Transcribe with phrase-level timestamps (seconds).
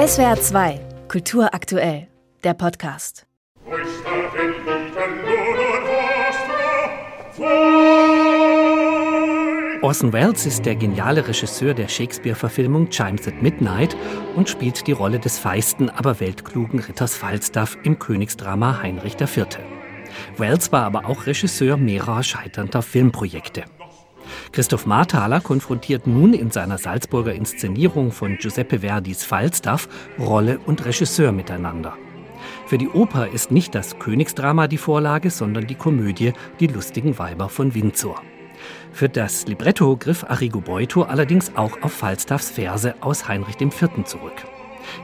[0.00, 2.08] SWR 2, Kultur aktuell,
[2.42, 3.26] der Podcast.
[9.82, 13.94] Orson Welles ist der geniale Regisseur der Shakespeare-Verfilmung Chimes at Midnight
[14.36, 19.48] und spielt die Rolle des feisten, aber weltklugen Ritters Falstaff im Königsdrama Heinrich IV.
[20.38, 23.64] Welles war aber auch Regisseur mehrerer scheiternder Filmprojekte.
[24.52, 29.88] Christoph Marthaler konfrontiert nun in seiner Salzburger Inszenierung von Giuseppe Verdis Falstaff
[30.18, 31.96] Rolle und Regisseur miteinander.
[32.66, 37.48] Für die Oper ist nicht das Königsdrama die Vorlage, sondern die Komödie Die lustigen Weiber
[37.48, 38.22] von Windsor.
[38.92, 44.04] Für das Libretto griff Arrigo Boito allerdings auch auf Falstaffs Verse aus Heinrich IV.
[44.04, 44.44] zurück.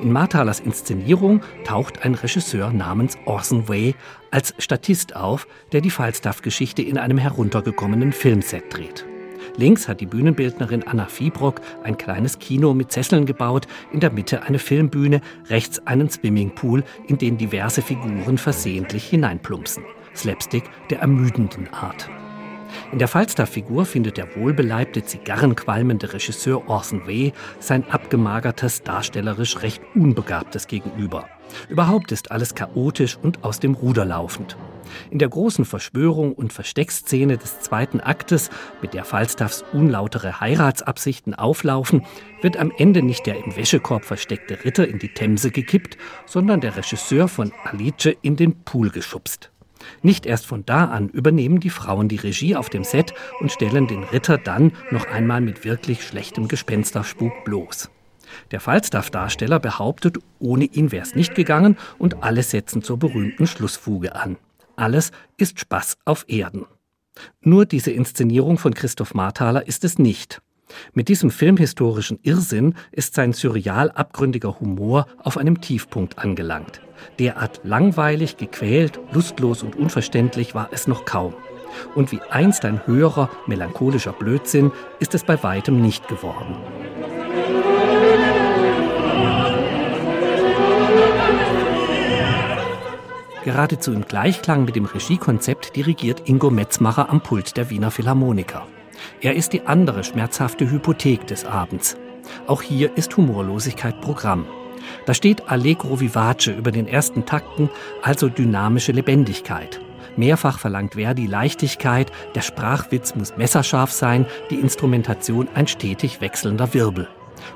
[0.00, 3.94] In Marthalers Inszenierung taucht ein Regisseur namens Orson Way
[4.30, 9.04] als Statist auf, der die Falstaff-Geschichte in einem heruntergekommenen Filmset dreht.
[9.56, 14.42] Links hat die Bühnenbildnerin Anna Fiebrock ein kleines Kino mit Sesseln gebaut, in der Mitte
[14.42, 19.84] eine Filmbühne, rechts einen Swimmingpool, in den diverse Figuren versehentlich hineinplumpsen.
[20.14, 22.08] Slapstick der ermüdenden Art.
[22.90, 30.66] In der Falstaff-Figur findet der wohlbeleibte, zigarrenqualmende Regisseur Orson Weh sein abgemagertes, darstellerisch recht unbegabtes
[30.66, 31.28] Gegenüber.
[31.68, 34.56] Überhaupt ist alles chaotisch und aus dem Ruder laufend.
[35.10, 38.50] In der großen Verschwörung und Versteckszene des zweiten Aktes,
[38.82, 42.02] mit der Falstaffs unlautere Heiratsabsichten auflaufen,
[42.42, 45.96] wird am Ende nicht der im Wäschekorb versteckte Ritter in die Themse gekippt,
[46.26, 49.50] sondern der Regisseur von Alice in den Pool geschubst.
[50.02, 53.86] Nicht erst von da an übernehmen die Frauen die Regie auf dem Set und stellen
[53.86, 57.90] den Ritter dann noch einmal mit wirklich schlechtem Gespensterspuk bloß.
[58.50, 64.14] Der Falstaff-Darsteller behauptet, ohne ihn wäre es nicht gegangen und alle setzen zur berühmten Schlussfuge
[64.16, 64.36] an.
[64.76, 66.66] Alles ist Spaß auf Erden.
[67.40, 70.40] Nur diese Inszenierung von Christoph Marthaler ist es nicht.
[70.92, 76.80] Mit diesem filmhistorischen Irrsinn ist sein surreal abgründiger Humor auf einem Tiefpunkt angelangt.
[77.18, 81.34] Derart langweilig, gequält, lustlos und unverständlich war es noch kaum.
[81.94, 86.56] Und wie einst ein höherer, melancholischer Blödsinn ist es bei weitem nicht geworden.
[93.44, 98.66] Geradezu im Gleichklang mit dem Regiekonzept dirigiert Ingo Metzmacher am Pult der Wiener Philharmoniker.
[99.20, 101.98] Er ist die andere schmerzhafte Hypothek des Abends.
[102.46, 104.46] Auch hier ist Humorlosigkeit Programm.
[105.04, 107.68] Da steht Allegro vivace über den ersten Takten,
[108.02, 109.78] also dynamische Lebendigkeit.
[110.16, 117.08] Mehrfach verlangt Verdi Leichtigkeit, der Sprachwitz muss messerscharf sein, die Instrumentation ein stetig wechselnder Wirbel.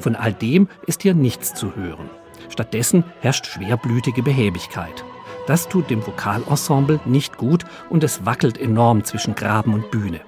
[0.00, 2.10] Von all dem ist hier nichts zu hören.
[2.48, 5.04] Stattdessen herrscht schwerblütige Behäbigkeit.
[5.46, 10.20] Das tut dem Vokalensemble nicht gut und es wackelt enorm zwischen Graben und Bühne.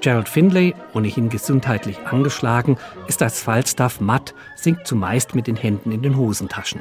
[0.00, 6.02] Gerald Finlay, ohnehin gesundheitlich angeschlagen, ist als Falstaff matt, singt zumeist mit den Händen in
[6.02, 6.80] den Hosentaschen.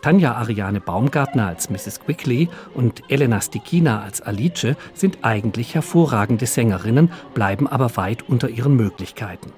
[0.00, 2.00] Tanja Ariane Baumgartner als Mrs.
[2.00, 8.76] Quickly und Elena Stikina als Alice sind eigentlich hervorragende Sängerinnen, bleiben aber weit unter ihren
[8.76, 9.52] Möglichkeiten.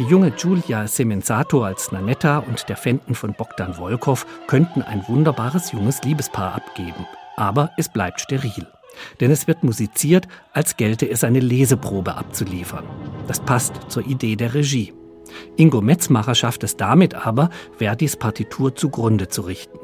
[0.00, 5.72] Die junge Julia Semensato als Nanetta und der Fenton von Bogdan Wolkow könnten ein wunderbares
[5.72, 7.06] junges Liebespaar abgeben.
[7.36, 8.66] Aber es bleibt steril.
[9.20, 12.86] Denn es wird musiziert, als gelte es eine Leseprobe abzuliefern.
[13.26, 14.94] Das passt zur Idee der Regie.
[15.58, 19.79] Ingo Metzmacher schafft es damit aber, Verdis Partitur zugrunde zu richten.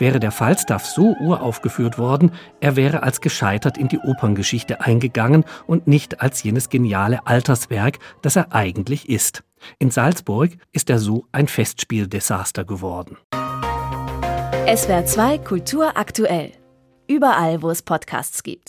[0.00, 5.86] Wäre der Falstaff so uraufgeführt worden, er wäre als gescheitert in die Operngeschichte eingegangen und
[5.86, 9.44] nicht als jenes geniale Alterswerk, das er eigentlich ist.
[9.78, 13.18] In Salzburg ist er so ein Festspieldesaster geworden.
[14.74, 16.52] SWR 2 Kultur aktuell.
[17.06, 18.68] Überall, wo es Podcasts gibt.